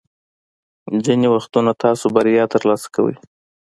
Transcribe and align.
ځینې 1.05 1.27
وختونه 1.35 1.71
تاسو 1.83 2.05
بریا 2.15 2.43
ترلاسه 2.53 2.87
کوئ. 2.95 3.15